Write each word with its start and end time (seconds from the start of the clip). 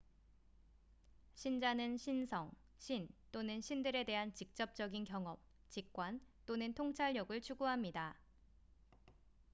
신자는 1.35 1.95
신성/신 1.95 3.07
또는 3.31 3.61
신들에 3.61 4.03
대한 4.03 4.33
직접적인 4.33 5.03
경험 5.03 5.37
직관 5.69 6.19
또는 6.47 6.73
통찰력을 6.73 7.39
추구합니다 7.39 8.17